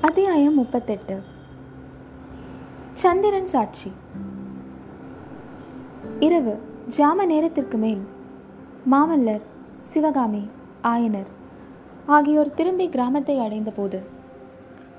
அத்தியாயம் 0.00 0.54
முப்பத்தெட்டு. 0.54 1.20
சந்திரன் 2.92 3.46
சாட்சி. 3.46 3.92
இரவு 6.20 6.58
ஜாம 6.96 7.24
நேரத்திற்கு 7.24 7.76
மேல். 7.76 8.00
மாமல்லர் 8.90 9.40
சிவகாமி 9.80 10.48
ஆயனர் 10.82 11.26
ஆகியோர் 12.06 12.54
திரும்பி 12.54 12.88
கிராமத்தை 12.88 13.38
அடைந்தபோது 13.38 14.02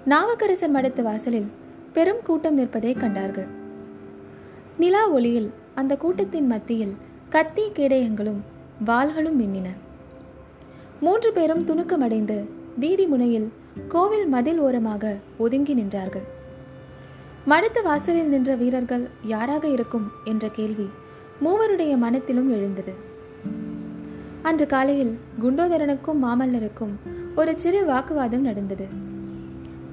நாவக்கரசர் 0.05 0.71
மடத்து 0.73 1.01
வாசலில் 1.01 1.51
பெரும் 1.93 2.21
கூட்டம் 2.23 2.53
நிற்பதை 2.53 2.93
கண்டார்கள். 2.93 3.47
நிலா 4.77 5.07
ஒளியில் 5.07 5.53
அந்த 5.75 5.97
கூட்டத்தின் 5.97 6.47
மத்தியில் 6.47 6.95
கத்தி 7.29 7.69
கேடயங்களும் 7.69 8.39
வாள்களும் 8.85 9.39
மின்னின. 9.39 9.67
மூன்று 10.99 11.31
பேரும் 11.33 11.65
துணுக்கமடைந்து 11.65 12.45
வீதி 12.79 13.07
முனையில் 13.07 13.59
கோவில் 13.87 14.27
மதில் 14.27 14.59
ஓரமாக 14.59 15.17
ஒதுங்கி 15.37 15.73
நின்றார்கள். 15.75 16.23
மடுத்த 17.47 17.81
வாசலில் 17.81 18.27
நின்ற 18.27 18.55
வீரர்கள் 18.55 19.09
யாராக 19.21 19.67
இருக்கும் 19.67 20.11
என்ற 20.23 20.47
கேள்வி 20.47 20.89
மூவருடைய 21.41 21.97
மனத்திலும் 21.97 22.49
எழுந்தது. 22.49 22.93
அன்று 24.41 24.65
காலையில் 24.65 25.17
குண்டோதரனுக்கும் 25.41 26.21
மாமல்லருக்கும் 26.23 26.93
ஒரு 27.35 27.53
சிறு 27.55 27.85
வாக்குவாதம் 27.85 28.41
நடந்தது. 28.41 28.87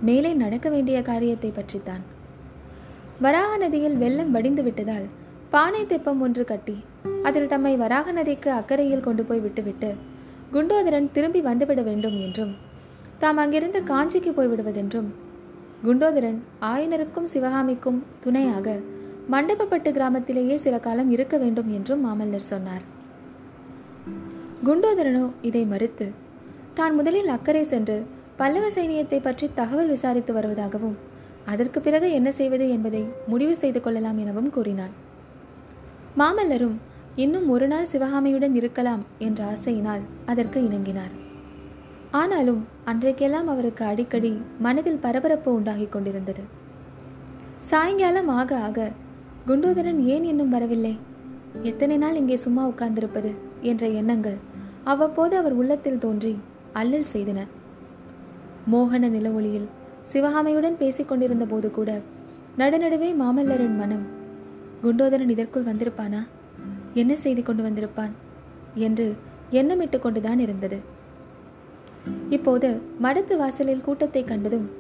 மேலே 0.01 0.35
நடக்க 0.35 0.69
வேண்டிய 0.69 1.03
காரியத்தை 1.03 1.51
பற்றித்தான். 1.51 2.03
வராக 3.21 3.57
நதியில் 3.57 3.97
வெள்ளம் 3.97 4.31
வடிந்து 4.31 4.63
விட்டதால் 4.63 5.07
பானை 5.51 5.87
தெப்பம் 5.87 6.21
ஒன்று 6.21 6.45
கட்டி 6.45 6.77
அதில் 7.23 7.47
தம்மை 7.47 7.77
வராக 7.77 8.13
நதிக்கு 8.13 8.51
அக்கறையில் 8.51 9.01
கொண்டு 9.01 9.25
போய் 9.25 9.41
விட்டுவிட்டு 9.41 9.95
குண்டோதரன் 10.53 11.13
திரும்பி 11.13 11.41
வந்துவிட 11.41 11.83
வேண்டும் 11.83 12.21
என்றும் 12.21 12.57
தாம் 13.23 13.39
அங்கிருந்து 13.43 13.81
காஞ்சிக்கு 13.89 14.31
போய்விடுவதென்றும் 14.35 15.09
குண்டோதரன் 15.85 16.37
ஆயனருக்கும் 16.69 17.27
சிவகாமிக்கும் 17.33 17.99
துணையாக 18.25 18.77
மண்டபப்பட்டு 19.33 19.91
கிராமத்திலேயே 19.97 20.57
சில 20.65 20.79
காலம் 20.79 21.11
இருக்க 21.15 21.35
வேண்டும் 21.43 21.69
என்றும் 21.77 22.05
மாமல்லர் 22.07 22.47
சொன்னார். 22.53 22.85
குண்டோதரனோ 24.67 25.25
இதை 25.49 25.65
மறுத்து 25.73 26.07
தான் 26.75 26.95
முதலில் 26.95 27.33
அக்கறை 27.37 27.65
சென்று 27.73 27.99
பல்லவ 28.41 28.67
சைனியத்தை 28.77 29.21
பற்றி 29.21 29.47
தகவல் 29.61 29.93
விசாரித்து 29.95 30.33
வருவதாகவும் 30.39 30.97
அதற்கு 31.53 31.81
பிறகு 31.81 32.09
என்ன 32.13 32.31
செய்வது 32.41 32.67
என்பதை 32.77 33.05
முடிவு 33.27 33.55
செய்து 33.63 33.81
கொள்ளலாம் 33.81 34.19
எனவும் 34.25 34.51
கூறினான். 34.57 34.95
மாமல்லரும் 36.21 36.77
இன்னும் 37.25 37.49
ஒரு 37.55 37.69
நாள் 37.69 37.91
சிவகாமியுடன் 37.93 38.55
இருக்கலாம் 38.61 39.03
என்ற 39.19 39.41
ஆசையினால் 39.55 40.05
அதற்கு 40.27 40.61
இணங்கினார். 40.69 41.15
ஆனாலும் 42.11 42.65
அன்றைக்கெல்லாம் 42.87 43.47
அவருக்கு 43.47 43.85
அடிக்கடி 43.85 44.41
மனதில் 44.59 44.97
பரபரப்பு 44.97 45.53
உண்டாகி 45.53 45.89
கொண்டிருந்தது. 45.89 46.43
சாயங்காலம் 47.59 48.29
ஆக 48.29 48.57
ஆக 48.57 48.91
குண்டோதரன் 49.47 50.01
ஏன் 50.05 50.25
இன்னும் 50.25 50.49
வரவில்லை? 50.49 50.99
எத்தனை 51.63 51.97
நாள் 51.97 52.15
இங்கே 52.15 52.37
சும்மா 52.37 52.67
உட்கார்ந்திருப்பது 52.67 53.35
என்ற 53.61 53.87
எண்ணங்கள் 53.87 54.37
அவ்வப்போது 54.85 55.37
அவர் 55.37 55.53
உள்ளத்தில் 55.53 55.99
தோன்றி 55.99 56.39
அல்லல் 56.73 57.07
செய்தன. 57.13 57.47
மோகன 58.73 59.09
நிலவொளியில் 59.09 59.35
ஒளியில் 59.35 59.69
சிவகாமையுடன் 60.03 61.07
கொண்டிருந்த 61.07 61.45
போது 61.45 61.71
கூட 61.71 62.01
நடுநடுவே 62.59 63.15
மாமல்லரின் 63.15 63.77
மனம் 63.77 64.07
குண்டோதரன் 64.83 65.29
இதற்குள் 65.29 65.65
வந்திருப்பானா? 65.65 66.27
என்ன 66.95 67.15
செய்தி 67.15 67.43
கொண்டு 67.43 67.63
வந்திருப்பான்? 67.63 68.11
என்று 68.75 69.17
எண்ணமிட்டு 69.51 69.99
கொண்டுதான் 69.99 70.39
இருந்தது. 70.39 70.97
இப்போது 72.31 72.81
மடத்து 73.03 73.37
வாசலில் 73.37 73.81
கூட்டத்தை 73.81 74.25
கண்டதும் 74.25 74.71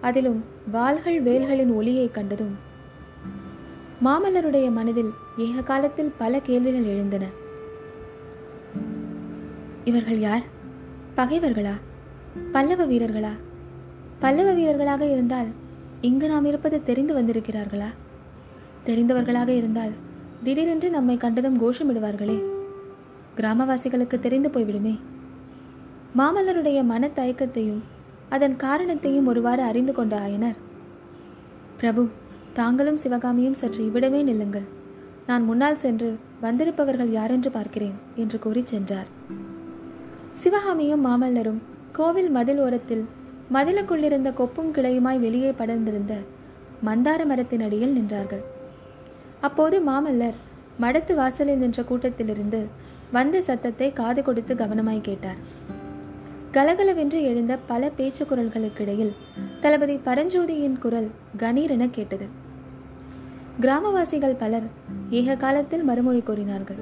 அதிலும் 0.00 0.44
வாள்கள் 0.72 1.22
வேல்களின் 1.22 1.70
ஒளியை 1.70 2.10
கண்டதும் 2.10 2.66
மாமல்லருடைய 4.04 4.70
மனதில் 4.70 5.10
ஏக 5.36 5.62
காலத்தில் 5.62 6.12
பல 6.18 6.40
கேள்விகள் 6.40 6.84
எழுந்தன. 6.84 7.26
இவர்கள் 9.84 10.18
யார்? 10.18 10.42
பகைவர்களா? 11.16 11.72
பல்லவ 12.52 12.86
வீரர்களா? 12.86 13.30
பல்லவ 14.18 14.52
வீரர்களாக 14.52 15.04
இருந்தால் 15.04 15.46
இங்கு 16.00 16.28
நாம் 16.28 16.44
இருப்பது 16.44 16.82
தெரிந்து 16.82 17.22
வந்திருக்கிறார்களா? 17.22 17.86
தெரிந்தவர்களாக 18.86 19.48
இருந்தால் 19.48 19.92
திடீரென்று 20.42 20.90
நம்மை 20.90 21.16
கண்டதும் 21.16 21.60
கோஷமிடுவார்களே. 21.62 22.42
கிராமவாசிகளுக்கு 23.36 24.18
தெரிந்து 24.18 24.48
போய்விடுமே. 24.48 24.98
மாமல்லருடைய 26.18 26.78
மனத்தயக்கத்தையும் 26.90 27.82
அதன் 28.34 28.54
காரணத்தையும் 28.62 29.26
ஒருவாறு 29.30 29.62
அறிந்து 29.70 29.92
கொண்ட 29.98 30.14
ஆயனர் 30.26 30.58
பிரபு 31.80 32.02
தாங்களும் 32.58 33.00
சிவகாமியும் 33.02 33.58
சற்று 33.60 33.80
இவ்விடமே 33.88 34.20
நில்லுங்கள். 34.28 34.64
நான் 35.28 35.44
முன்னால் 35.48 35.78
சென்று 35.82 36.08
வந்திருப்பவர்கள் 36.44 37.10
யாரென்று 37.16 37.50
பார்க்கிறேன் 37.56 37.96
என்று 38.22 38.38
கூறி 38.44 38.62
சென்றார். 38.72 39.08
சிவகாமியும் 40.42 41.04
மாமல்லரும் 41.08 41.60
கோவில் 41.98 42.30
மதில் 42.38 42.62
ஓரத்தில் 42.66 43.04
மதிலுக்குள்ளிருந்த 43.56 44.32
கொப்பும் 44.40 44.72
கிளையுமாய் 44.78 45.22
வெளியே 45.26 45.52
படர்ந்திருந்த 45.60 46.16
மந்தார 46.88 47.20
மரத்தின் 47.30 47.64
அடியில் 47.66 47.96
நின்றார்கள். 47.98 48.44
அப்போது 49.46 49.78
மாமல்லர் 49.90 50.38
மடத்து 50.84 51.14
வாசலில் 51.20 51.62
நின்ற 51.64 51.82
கூட்டத்திலிருந்து 51.90 52.62
வந்த 53.16 53.36
சத்தத்தை 53.48 53.90
காது 54.00 54.22
கொடுத்து 54.22 54.54
கவனமாய் 54.54 55.06
கேட்டார். 55.08 55.40
கலகலவென்று 56.58 57.22
எழுந்த 57.22 57.56
பல 57.56 57.90
பேச்சு 57.90 58.24
குரல்களுக்கிடையில் 58.24 59.10
தளபதி 59.60 59.96
பரஞ்சோதியின் 59.96 60.78
குரல் 60.78 61.10
கணீரென 61.38 61.90
கேட்டது. 61.90 62.26
கிராமவாசிகள் 63.60 64.34
பலர் 64.38 64.66
ஏக 65.10 65.36
காலத்தில் 65.36 65.82
மறுமொழி 65.82 66.20
கூறினார்கள். 66.20 66.76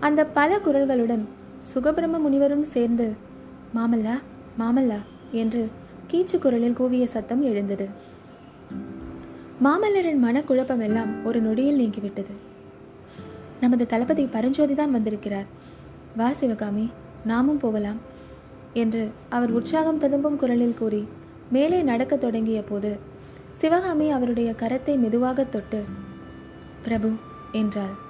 அந்த 0.00 0.26
பல 0.26 0.58
குரல்களுடன் 0.58 1.24
சுகபிரம 1.70 2.18
முனிவரும் 2.18 2.62
சேர்ந்து 2.62 3.16
மாமல்லா 3.74 4.14
மாமல்லா 4.58 4.98
என்று 5.30 5.70
கீச்சு 6.10 6.38
குரலில் 6.38 6.72
கூவிய 6.72 7.06
சத்தம் 7.06 7.42
எழுந்தது. 7.42 7.88
மாமல்லரின் 9.64 10.22
மனக்குழப்பம் 10.24 10.82
எல்லாம் 10.82 11.24
ஒரு 11.24 11.40
நொடியில் 11.40 11.80
நீங்கிவிட்டது. 11.80 12.36
நமது 13.60 13.86
தளபதி 13.86 14.26
பரஞ்சோதி 14.26 14.74
தான் 14.74 14.90
வந்திருக்கிறார். 14.90 15.46
வா 16.16 16.32
சிவகாமி 16.32 16.90
நாமும் 17.24 17.58
போகலாம். 17.58 18.16
என்று 18.72 19.10
அவர் 19.28 19.52
உற்சாகம் 19.52 19.98
ததும்பும் 19.98 20.36
குரலில் 20.36 20.74
கூறி 20.74 21.08
மேலே 21.50 21.82
நடக்கத் 21.82 22.20
தொடங்கிய 22.20 22.62
போது 22.62 22.98
சிவகாமி 23.52 24.10
அவருடைய 24.10 24.54
கரத்தை 24.58 24.98
மெதுவாக 24.98 25.44
தொட்டு 25.44 25.84
பிரபு 26.82 27.12
என்றாள். 27.52 28.06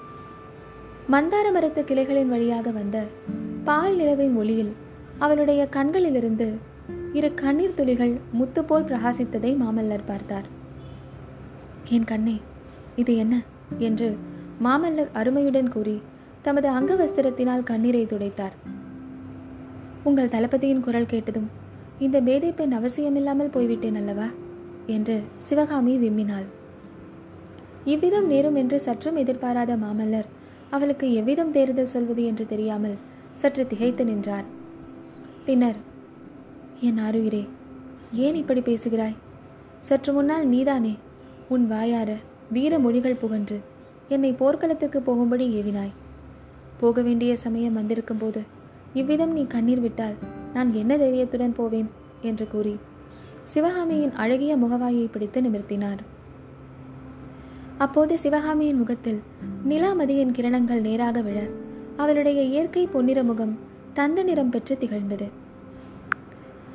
மந்தார 1.11 1.53
மரத்து 1.53 1.85
கிளைகளின் 1.85 2.29
வழியாக 2.29 2.71
வந்த 2.71 3.07
பால் 3.65 3.97
நிலவின் 3.97 4.35
ஒளியில் 4.35 4.73
அவளுடைய 5.19 5.67
கண்களிலிருந்து 5.67 6.59
இரு 7.13 7.35
கண்ணீர் 7.35 7.75
துளிகள் 7.75 8.19
முத்து 8.33 8.65
போல் 8.65 8.85
பிரகாசித்ததை 8.85 9.57
மாமல்லர் 9.57 10.07
பார்த்தார். 10.07 10.45
என் 11.85 12.05
கண்ணே 12.05 12.41
இது 12.97 13.17
என்ன? 13.17 13.43
என்று 13.79 14.17
மாமல்லர் 14.65 15.09
அருமையுடன் 15.13 15.69
கூறி 15.69 16.03
தமது 16.43 16.71
அங்கவஸ்திரத்தினால் 16.71 17.63
கண்ணீரை 17.63 18.07
துடைத்தார். 18.07 18.77
உங்கள் 20.05 20.29
தளபதியின் 20.29 20.81
குரல் 20.81 21.07
கேட்டதும் 21.07 21.49
இந்த 21.99 22.21
பேதை 22.21 22.53
பெண் 22.53 22.73
அவசியமில்லாமல் 22.73 23.51
போய்விட்டேன் 23.51 23.95
அல்லவா? 23.95 24.29
என்று 24.87 25.21
சிவகாமி 25.39 25.99
விம்மினாள். 25.99 26.47
இவ்விதம் 27.85 28.27
நேரும் 28.27 28.55
என்று 28.55 28.81
சற்றும் 28.81 29.17
எதிர்பாராத 29.17 29.77
மாமல்லர் 29.77 30.29
அவளுக்கு 30.71 31.13
எவ்விதம் 31.13 31.51
தேர்தல் 31.51 31.87
சொல்வது 31.87 32.25
என்று 32.25 32.47
தெரியாமல் 32.47 32.97
சற்று 33.33 33.67
திகைத்து 33.67 34.05
நின்றார். 34.05 34.45
பின்னர் 35.45 35.77
என் 36.81 36.99
ஆறுகிறே 36.99 37.49
ஏன் 38.13 38.35
இப்படி 38.35 38.61
பேசுகிறாய்? 38.61 39.17
சற்று 39.81 40.13
முன்னால் 40.13 40.47
நீதானே 40.47 40.95
உன் 41.49 41.67
வாயார 41.67 42.11
வீர 42.53 42.79
மொழிகள் 42.79 43.15
புகன்று 43.15 43.61
என்னை 44.09 44.33
போர்க்களத்திற்கு 44.33 45.01
போகும்படி 45.03 45.63
ஏவினாய். 45.63 45.95
போக 46.79 47.03
வேண்டிய 47.03 47.37
சமயம் 47.37 47.73
வந்திருக்கும் 47.73 48.19
போது 48.19 48.41
இவ்விதம் 48.95 49.33
நீ 49.33 49.47
கண்ணீர் 49.47 49.81
விட்டால் 49.81 50.15
நான் 50.55 50.75
என்ன 50.75 50.97
தைரியத்துடன் 50.97 51.53
போவேன்? 51.53 51.89
என்று 52.21 52.49
கூறி 52.49 52.79
சிவகாமியின் 53.45 54.13
அழகிய 54.13 54.57
முகவாயை 54.57 55.09
பிடித்து 55.13 55.41
நிமிர்த்தினார். 55.41 55.99
அப்போது 57.79 58.19
சிவகாமியின் 58.19 58.77
முகத்தில் 58.77 59.23
நிலாமதியின் 59.69 60.33
கிரணங்கள் 60.33 60.81
நேராக 60.81 61.21
விழ 61.21 61.47
அவளுடைய 61.97 62.43
இயற்கை 62.43 62.87
பொன்னிற 62.87 63.23
முகம் 63.23 63.59
தந்த 63.95 64.23
நிறம் 64.23 64.51
பெற்று 64.51 64.79
திகழ்ந்தது. 64.79 65.29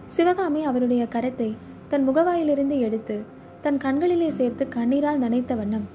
சிவகாமி 0.08 0.64
அவருடைய 0.64 1.08
கரத்தை 1.12 1.56
தன் 1.90 2.10
முகவாயிலிருந்து 2.10 2.80
எடுத்து 2.80 3.22
தன் 3.62 3.78
கண்களிலே 3.78 4.30
சேர்த்து 4.30 4.68
கண்ணீரால் 4.68 5.22
நனைத்த 5.22 5.56
வண்ணம் 5.56 5.88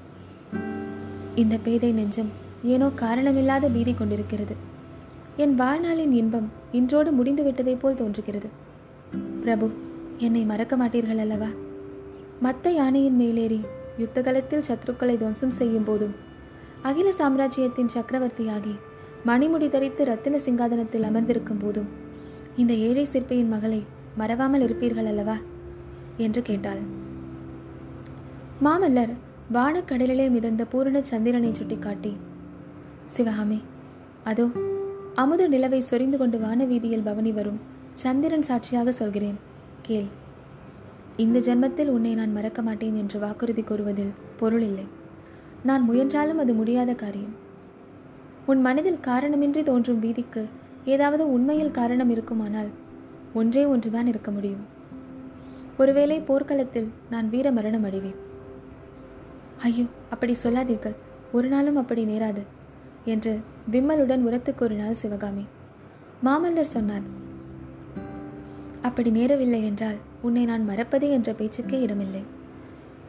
இந்த 1.35 1.57
பேதை 1.57 1.91
நெஞ்சம் 1.91 2.29
ஏனோ 2.63 2.87
காரணமில்லாத 2.87 3.67
பீதி 3.67 3.93
கொண்டிருக்கிறது. 3.93 4.77
என் 5.39 5.59
வாழ்நாளின் 5.59 6.11
இன்பம் 6.11 6.51
இன்றோடு 6.71 7.11
முடிந்து 7.11 7.43
விட்டதைப் 7.43 7.79
போல் 7.79 7.95
தோன்றுகிறது. 7.95 8.49
பிரபு 9.39 9.71
என்னை 10.17 10.43
மறக்க 10.43 10.77
மாட்டீர்கள் 10.77 11.17
அல்லவா? 11.17 11.47
மத்த 12.43 12.69
யானையின் 12.69 13.15
மேலேறி 13.15 13.59
யுத்தகலத்தில் 13.97 14.63
சத்ருக்களை 14.67 15.17
துவம்சம் 15.17 15.57
செய்யும் 15.59 15.83
போதும் 15.83 16.15
அகில 16.81 17.11
சாம்ராஜ்யத்தின் 17.11 17.89
சக்கரவர்த்தியாகி 17.93 18.75
மணிமுடி 19.25 19.69
தரித்து 19.69 20.05
ரத்தின 20.05 20.37
சிங்காதனத்தில் 20.37 21.01
அமர்ந்திருக்கும் 21.01 21.59
போதும் 21.59 21.87
இந்த 22.55 22.73
ஏழை 22.73 23.03
சிற்பியின் 23.03 23.47
மகளை 23.47 23.85
மறவாமல் 24.15 24.61
இருப்பீர்கள் 24.61 25.05
அல்லவா? 25.05 25.37
என்று 26.17 26.41
கேட்டாள். 26.41 26.81
மாமல்லர் 28.63 29.13
வானக்கடலிலே 29.53 30.29
மிதந்த 30.29 30.65
பூரண 30.65 31.03
சந்திரனை 31.03 31.53
சுட்டிக்காட்டி 31.53 32.17
சிவகாமி 33.05 33.61
அதோ 34.23 34.51
அமுது 35.21 35.45
நிலவை 35.49 35.79
சொரிந்து 35.79 36.17
கொண்டு 36.17 36.37
வானவீதியில் 36.37 37.05
பவனி 37.07 37.31
வரும். 37.31 37.59
சந்திரன் 37.93 38.45
சாட்சியாக 38.49 38.91
சொல்கிறேன். 38.91 39.37
கேள். 39.81 40.09
இந்த 41.23 41.37
ஜென்மத்தில் 41.39 41.89
உன்னை 41.95 42.11
நான் 42.15 42.35
மறக்க 42.37 42.61
மாட்டேன் 42.61 42.95
என்று 42.95 43.17
வாக்குறுதி 43.19 43.63
கூறுவதில் 43.63 44.13
பொருள் 44.37 44.61
இல்லை. 44.61 44.85
நான் 45.63 45.83
முயன்றாலும் 45.83 46.37
அது 46.37 46.53
முடியாத 46.53 46.93
காரியம். 46.93 47.35
உன் 48.45 48.61
மனதில் 48.67 49.03
காரணமின்றி 49.09 49.63
தோன்றும் 49.63 49.99
வீதிக்கு 49.99 50.43
ஏதாவது 50.85 51.23
உண்மையில் 51.31 51.75
காரணம் 51.79 52.09
இருக்குமானால் 52.09 52.71
ஒன்றே 53.33 53.65
ஒன்றுதான் 53.65 54.07
இருக்க 54.07 54.31
முடியும். 54.31 54.63
ஒருவேளை 55.77 56.19
போர்க்களத்தில் 56.29 56.89
நான் 57.09 57.29
வீர 57.29 57.47
மரணம் 57.51 57.85
அடைவேன். 57.89 58.19
ஐயோ 59.67 59.85
அப்படி 60.09 60.33
சொல்லாதீர்கள். 60.45 60.97
ஒரு 61.31 61.47
நாளும் 61.47 61.75
அப்படி 61.75 62.03
நேராது 62.05 62.43
என்று 63.13 63.33
விம்மலுடன் 63.71 64.23
உரத்து 64.27 64.51
கூறினாள் 64.55 64.99
சிவகாமி. 64.99 65.43
மாமல்லர் 66.25 66.73
சொன்னார் 66.75 67.07
அப்படி 68.81 69.09
நேரவில்லை 69.11 69.59
என்றால் 69.69 69.97
உன்னை 70.21 70.43
நான் 70.45 70.63
மறப்பது 70.69 71.07
என்ற 71.09 71.29
பேச்சுக்கே 71.33 71.77
இடமில்லை. 71.81 72.21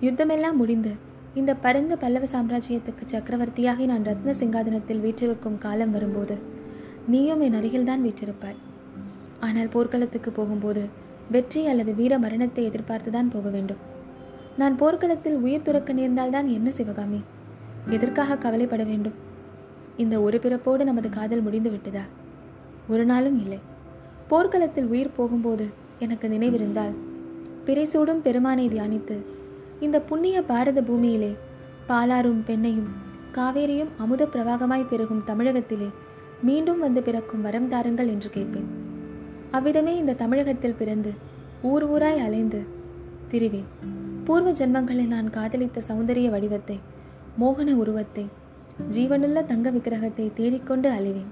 யுத்தமெல்லாம் 0.01 0.59
முடிந்து 0.63 0.93
இந்த 1.35 1.53
பரந்த 1.55 1.97
பல்லவ 1.97 2.27
சாம்ராஜ்யத்துக்கு 2.33 3.05
சக்கரவர்த்தியாகி 3.13 3.85
நான் 3.93 4.07
ரத்ன 4.11 4.35
சிங்காதனத்தில் 4.41 5.03
வீற்றிருக்கும் 5.05 5.59
காலம் 5.59 5.95
வரும்போது 5.97 6.37
நீயும் 7.07 7.45
என் 7.47 7.59
அருகில்தான் 7.61 8.05
வீற்றிருப்பாய். 8.07 8.59
ஆனால் 9.41 9.73
போர்க்களத்துக்கு 9.77 10.33
போகும்போது 10.33 10.83
வெற்றி 11.35 11.63
அல்லது 11.67 11.95
வீர 11.95 12.13
மரணத்தை 12.19 12.63
எதிர்பார்த்துதான் 12.71 13.33
போக 13.35 13.49
வேண்டும். 13.49 13.81
நான் 14.57 14.77
போர்க்களத்தில் 14.77 15.41
உயிர் 15.45 15.67
துறக்க 15.67 15.93
நேர்ந்தால்தான் 15.93 16.49
என்ன 16.57 16.71
சிவகாமி? 16.71 17.21
எதற்காக 17.97 18.41
கவலைப்பட 18.45 18.85
வேண்டும்? 18.85 19.19
இந்த 19.97 20.21
ஒரு 20.21 20.39
பிறப்போடு 20.39 20.85
நமது 20.85 21.09
காதல் 21.09 21.43
முடிந்து 21.43 21.71
விட்டதா? 21.71 22.03
ஒரு 22.89 23.05
நாளும் 23.05 23.41
இல்லை. 23.41 23.59
போர்க்களத்தில் 24.29 24.87
உயிர் 24.87 25.17
போகும்போது 25.17 25.69
எனக்கு 25.99 26.29
நினைவிருந்தால் 26.29 26.95
பிறைசூடும் 27.67 28.21
பெருமானை 28.23 28.69
தியானித்து 28.69 29.17
இந்த 29.81 30.01
புண்ணிய 30.01 30.43
பாரத 30.43 30.83
பூமியிலே 30.83 31.37
பாலாரும் 31.89 32.43
பெண்ணையும் 32.47 32.91
காவேரியும் 33.35 33.89
அமுத 33.97 34.27
பிரவாகமாய் 34.27 34.89
பெருகும் 34.89 35.25
தமிழகத்திலே 35.25 35.89
மீண்டும் 36.43 36.79
வந்து 36.79 37.03
பிறக்கும் 37.03 37.43
வரம் 37.43 37.69
தாருங்கள் 37.69 38.09
என்று 38.09 38.31
கேட்பேன். 38.31 38.69
அவ்விதமே 39.51 39.97
இந்த 39.97 40.13
தமிழகத்தில் 40.13 40.75
பிறந்து 40.75 41.13
ஊர் 41.63 41.91
ஊராய் 41.91 42.17
அலைந்து 42.17 42.63
திரிவேன். 43.31 43.67
பூர்வ 44.25 44.51
ஜென்மங்களில் 44.51 45.07
நான் 45.07 45.31
காதலித்த 45.31 45.83
சௌந்தரிய 45.89 46.31
வடிவத்தை 46.31 46.81
மோகன 47.41 47.75
உருவத்தை 47.75 48.29
ஜீவனுள்ள 48.89 49.45
தங்க 49.45 49.71
விக்கிரகத்தை 49.71 50.31
தேடிக்கொண்டு 50.35 50.91
அழிவேன் 50.91 51.31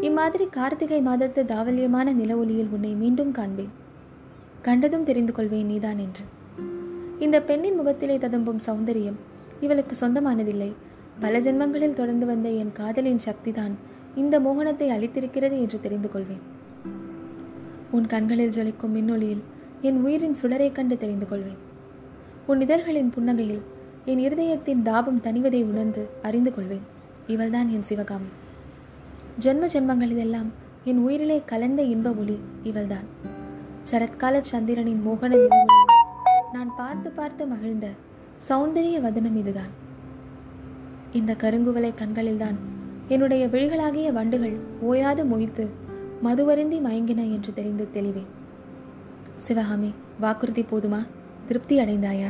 இம்மாதிரி 0.00 0.46
கார்த்திகை 0.46 1.02
மாதத்து 1.02 1.42
தாவல்யமான 1.44 2.12
நில 2.12 2.36
ஒளியில் 2.36 2.68
உன்னை 2.70 2.94
மீண்டும் 2.94 3.32
காண்பேன். 3.32 3.72
கண்டதும் 4.62 5.04
தெரிந்து 5.04 5.32
கொள்வேன் 5.32 5.66
நீதான் 5.66 5.98
என்று. 5.98 6.24
இந்த 7.18 7.42
பெண்ணின் 7.42 7.74
முகத்திலே 7.74 8.18
ததும்பும் 8.18 8.60
சௌந்தரியம் 8.66 9.18
இவளுக்கு 9.60 10.06
சொந்தமானதில்லை. 10.06 10.72
பல 11.20 11.40
ஜென்மங்களில் 11.40 11.92
தொடர்ந்து 11.92 12.26
வந்த 12.26 12.48
என் 12.48 12.72
காதலின் 12.72 13.20
சக்திதான் 13.26 13.74
இந்த 14.14 14.40
மோகனத்தை 14.40 14.88
அளித்திருக்கிறது 14.88 15.60
என்று 15.60 15.80
தெரிந்து 15.80 16.08
கொள்வேன். 16.08 16.42
உன் 17.90 18.06
கண்களில் 18.06 18.50
ஜொலிக்கும் 18.50 18.94
மின்னொளியில் 18.94 19.42
என் 19.80 20.04
உயிரின் 20.04 20.36
சுடரை 20.42 20.72
கண்டு 20.72 20.96
தெரிந்து 20.96 21.26
கொள்வேன். 21.26 21.60
உன் 22.46 22.60
இதழ்களின் 22.60 23.12
புன்னகையில் 23.16 23.62
என் 24.06 24.18
இருதயத்தின் 24.18 24.82
தாபம் 24.82 25.20
தணிவதை 25.20 25.64
உணர்ந்து 25.64 26.08
அறிந்து 26.22 26.54
கொள்வேன். 26.54 26.80
இவள்தான் 27.26 27.68
என் 27.68 27.82
சிவகாமி. 27.82 28.26
ஜென்ம 29.40 29.66
ஜென்மங்களிலெல்லாம் 29.72 30.46
என் 30.84 30.98
உயிரிலே 30.98 31.42
கலந்த 31.46 31.82
இன்ப 31.82 32.12
ஒளி 32.12 32.38
இவள்தான். 32.62 33.04
சரத்கால 33.90 34.40
சந்திரனின் 34.40 35.02
மோகன 35.06 35.28
நிலவொளி 35.28 36.04
நான் 36.52 36.72
பார்த்து 36.76 37.10
பார்த்து 37.10 37.46
மகிழ்ந்த 37.46 37.88
சௌந்தரிய 38.48 39.00
வதனம் 39.00 39.36
இதுதான். 39.36 39.72
இந்த 41.12 41.36
கருங்குவலை 41.38 41.94
கண்களில்தான் 41.94 42.56
என்னுடைய 43.08 43.46
விழிகளாகிய 43.46 44.12
வண்டுகள் 44.12 44.56
ஓயாது 44.80 45.24
மொய்த்து 45.24 45.68
மதுவருந்தி 46.24 46.80
மயங்கின 46.80 47.32
என்று 47.32 47.54
தெரிந்து 47.54 47.88
தெளிவேன். 47.94 48.30
சிவகாமி 49.36 49.94
வாக்குறுதி 50.20 50.62
போதுமா? 50.62 51.06
திருப்தி 51.46 51.78
அடைந்தாயா? 51.78 52.28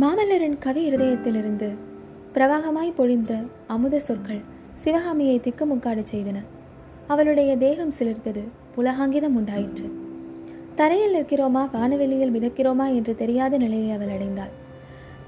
மாமல்லரின் 0.00 0.56
கவி 0.58 0.90
இருதயத்திலிருந்து 0.90 1.68
பிரவாகமாய் 2.34 2.90
பொழிந்த 2.96 3.46
அமுத 3.66 3.98
சொற்கள் 3.98 4.40
சிவகாமியை 4.74 5.40
திக்குமுக்காடு 5.40 6.02
செய்தன. 6.12 6.38
அவளுடைய 7.06 7.56
தேகம் 7.56 7.92
சிலிர்த்தது 7.98 8.42
புலகாங்கிதம் 8.74 9.36
உண்டாயிற்று. 9.36 9.86
தரையில் 10.74 11.14
நிற்கிறோமா? 11.14 11.62
வானவெளியில் 11.72 12.32
மிதக்கிறோமா? 12.32 12.94
என்று 12.94 13.14
தெரியாத 13.14 13.56
நிலையை 13.56 13.90
அவள் 13.90 14.08
அடைந்தாள். 14.08 14.52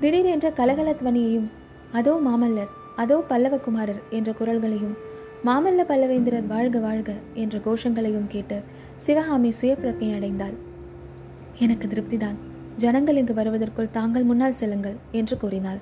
திடீரென்ற 0.01 0.51
கலகலத்வனியையும் 0.51 1.49
அதோ 1.93 2.21
மாமல்லர் 2.27 2.75
அதோ 2.97 3.25
பல்லவகுமாரர் 3.29 4.03
என்ற 4.11 4.33
குரல்களையும் 4.33 4.95
மாமல்ல 5.45 5.81
பல்லவேந்திரர் 5.85 6.47
வாழ்க 6.47 6.79
வாழ்க 6.79 7.13
என்ற 7.35 7.59
கோஷங்களையும் 7.59 8.29
கேட்டு 8.29 8.63
சிவகாமி 8.97 9.53
சுயப்பிரக்கை 9.61 10.11
அடைந்தாள். 10.19 10.57
எனக்கு 11.59 11.89
திருப்திதான். 11.89 12.39
ஜனங்கள் 12.83 13.17
இங்கு 13.17 13.35
வருவதற்குள் 13.35 13.91
தாங்கள் 13.91 14.25
முன்னால் 14.25 14.59
செல்லுங்கள் 14.61 14.97
என்று 15.11 15.37
கூறினாள். 15.37 15.79